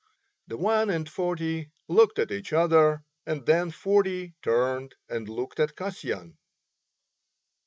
[0.47, 5.75] The one and forty looked at each other, and then forty turned and looked at
[5.75, 6.37] Kasyan.